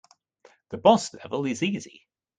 The 0.69 0.77
boss 0.79 1.13
level 1.13 1.45
is 1.45 1.61
easy. 1.61 2.07